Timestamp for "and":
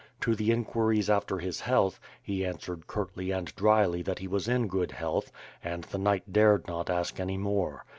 3.29-3.55, 5.63-5.83